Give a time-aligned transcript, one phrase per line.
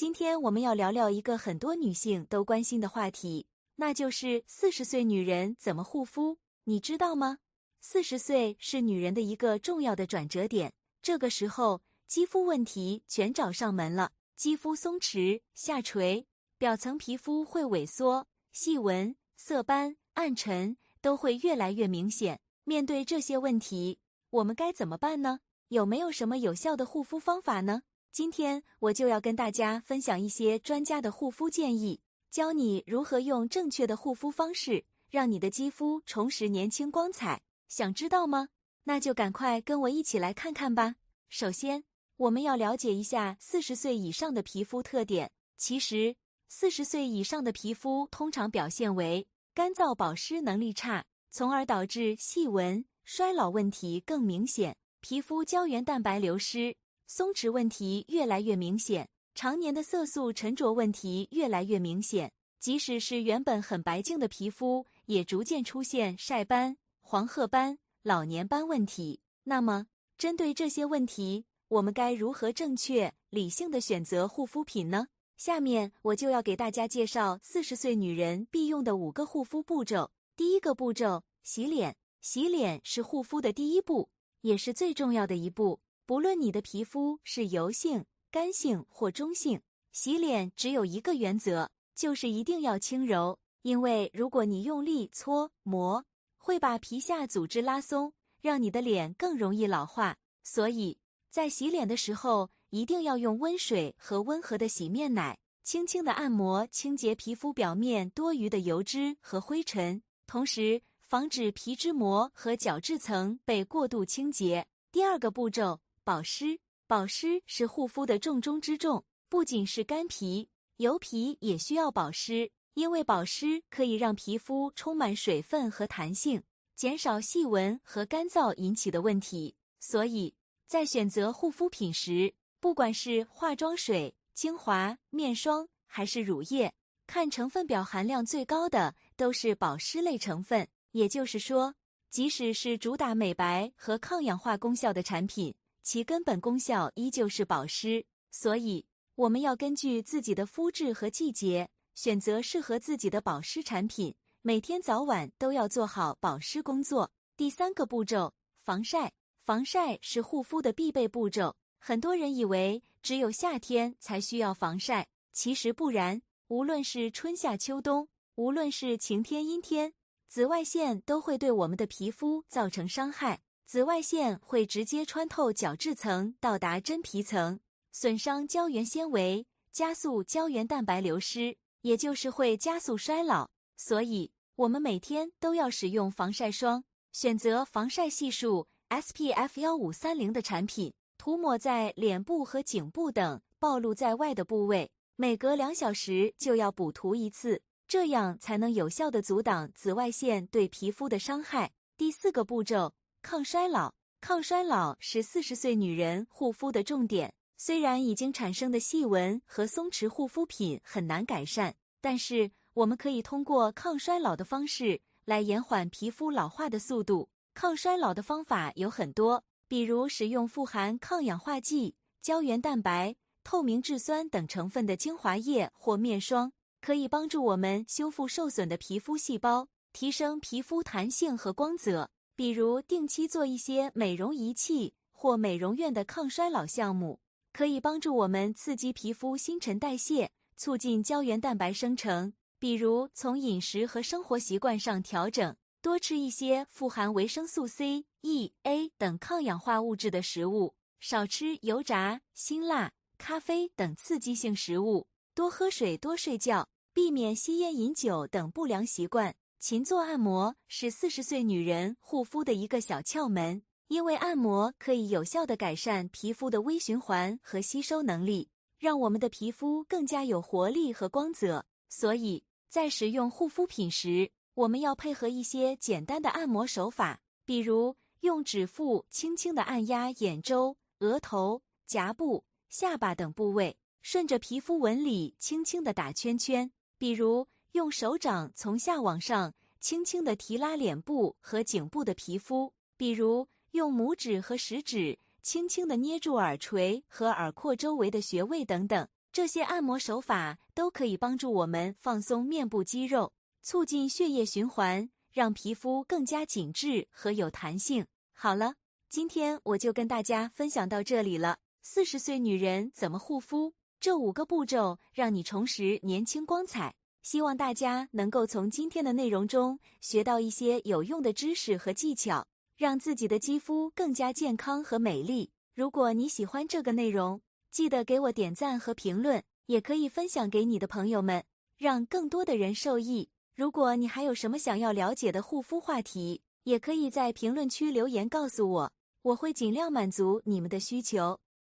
[0.00, 6.38] 今天我们要聊聊一个很多女性都关心的话题，那就是四十岁女人怎么护肤？
[6.64, 7.36] 你知道吗？
[7.82, 16.26] 四十岁是女人的一个重要的转折点，这个时候肌肤问题全找上门了，肌肤松弛、下垂，
[16.56, 22.40] 表层皮肤会萎缩，细纹、色斑、暗沉都会越来越明显。
[22.64, 23.98] 面对这些问题，
[24.30, 25.40] 我们该怎么办呢？
[25.68, 27.82] 有没有什么有效的护肤方法呢？
[28.12, 37.40] 今天我就要跟大家分享一些专家的护肤建议，教你如何用正确的护肤方式，让你的肌肤重拾年轻光彩。
[37.68, 38.48] 想知道吗？
[38.82, 40.96] 那就赶快跟我一起来看看吧。
[41.28, 41.84] 首先，
[42.16, 45.30] 我们要了解一下四十岁以上的皮肤特点。
[45.56, 46.16] 其实，
[46.48, 56.76] 四十岁以上的皮肤通常表现为干燥、保湿能力差，从而导致细纹、衰老问题更明显，皮肤胶原蛋白流失。
[57.12, 62.30] 松弛问题越来越明显，常年的色素沉着问题越来越明显。
[62.60, 69.18] 即使是原本很白净的皮肤，也逐渐出现晒斑、黄褐斑、老年斑问题。
[69.42, 75.08] 那么，针对这些问题，我们该如何正确、理性的选择护肤品呢？
[75.36, 80.12] 下面我就要给大家介绍四十岁女人必用的五个护肤步骤。
[80.36, 81.96] 第一个步骤，洗脸。
[82.20, 84.10] 洗脸是护肤的第一步，
[84.42, 85.80] 也是最重要的一步。
[86.10, 89.60] 不论你的皮肤是油性、干性或中性，
[89.92, 93.38] 洗脸只有一个原则，就是一定要轻柔。
[93.62, 96.04] 因为如果你用力搓磨，
[96.36, 100.16] 会把皮下组织拉松，让你的脸更容易老化。
[100.42, 100.98] 所以
[101.30, 114.66] 在洗脸的时候，一定要用温水和温和的洗面奶，轻轻的按摩，清洁皮肤表面多余的油脂和灰尘，同时防止皮脂膜和角质层被过度清洁。
[114.90, 115.78] 第二个步骤。
[116.10, 116.58] 保湿，
[116.88, 119.04] 保湿是护肤的重中之重。
[119.28, 126.42] 不仅是干皮、油皮也需要保湿，因为保湿可以让皮肤充满水分和弹性，
[126.74, 129.54] 减少细纹和干燥引起的问题。
[129.78, 130.34] 所以
[130.66, 136.74] 在选择护肤品时，不管是化妆水、精华、面霜还是乳液，
[137.06, 140.66] 看成分表含量最高的都是保湿类成分。
[140.90, 141.76] 也就是说，
[142.10, 145.54] 即使是主打美白和抗氧化功效的产品。
[145.82, 157.10] 其根本功效依旧是保湿，所以我们要根据自己的肤质和季节选择适合自己的保湿产品，每天早晚都要做好保湿工作。
[157.36, 159.12] 第三个步骤，防晒。
[159.42, 161.56] 防晒是护肤的必备步骤。
[161.78, 166.22] 很多人以为只有夏天才需要防晒，其实不然。
[166.48, 169.92] 无论是春夏秋冬，无论是晴天阴天，
[170.28, 173.40] 紫外线都会对我们的皮肤造成伤害。
[173.70, 177.60] 紫外线会直接穿透角质层，到达真皮层，
[177.92, 183.48] 损伤胶原纤维，加速胶原蛋白流失，也就是会加速衰老。
[183.76, 186.82] 所以，我们每天都要使用防晒霜，
[187.12, 201.70] 选择防晒系数 SPF 幺五三零的产品，涂抹在脸部和颈部等暴露在外的部位，每隔两小时就要补涂一次，这样才能有效的阻挡紫外线对皮肤的伤害。
[201.96, 202.94] 第四个步骤。
[203.22, 207.32] 抗衰老，抗衰老是四十岁女人护肤的重点。
[207.56, 217.28] 虽然已经产生的细纹和松弛护肤品很难改善，但是我们可以通过抗衰老的方式来延缓皮肤老化的速度。
[217.52, 223.14] 抗衰老的方法有很多，比如使用富含抗氧化剂、胶原蛋白、
[223.44, 232.10] 透明质酸等成分的精华液或面霜，可以帮助我们修复受损的皮肤细胞，提升皮肤弹性和光泽。
[232.36, 237.20] 比如定期做一些美容仪器或美容院的抗衰老项目，
[237.52, 242.32] 可以帮助我们刺激皮肤新陈代谢，促进胶原蛋白生成。
[242.58, 259.34] 比如从饮食和生活习惯上调整，多吃一些富含维生素 C、E、A 等抗氧化物质的食物，少吃油炸、辛辣、咖啡等刺激性食物，多喝水、多睡觉，避免吸烟、饮酒等不良习惯。
[259.60, 268.48] 勤做按摩是四十岁女人护肤的一个小窍门，因为按摩可以有效的改善皮肤的微循环和吸收能力，
[268.78, 271.66] 让我们的皮肤更加有活力和光泽。
[271.90, 287.46] 所以在使用护肤品时，我们要配合一些简单的按摩手法，比如用指腹轻轻的按压眼周、额头、颊部、下巴等部位，顺着皮肤纹理轻轻的打圈圈，比如。
[287.72, 299.08] 用手掌从下往上轻轻的提拉脸部和颈部的皮肤，比如用拇指和食指轻轻的捏住耳垂和耳廓周围的穴位等等。
[299.32, 303.32] 这些按摩手法都可以帮助我们放松面部肌肉，
[303.62, 308.04] 促进血液循环，让皮肤更加紧致和有弹性。
[308.32, 308.74] 好了，
[309.08, 311.58] 今天我就跟大家分享到这里了。
[311.80, 313.72] 四十岁女人怎么护肤？
[314.00, 316.96] 这五个步骤让你重拾年轻光彩。
[317.22, 322.46] 希望大家能够从今天的内容中学到一些有用的知识和技巧，
[322.76, 325.50] 让自己的肌肤更加健康和美丽。
[325.74, 327.40] 如果你喜欢这个内容，
[327.70, 331.44] 记得给我点赞和评论，也可以分享给你的朋友们，
[331.76, 333.28] 让更多的人受益。
[333.54, 338.92] 如果你还有什么想要了解的护肤话题，也可以在评论区留言告诉我，
[339.22, 341.38] 我会尽量满足你们的需求。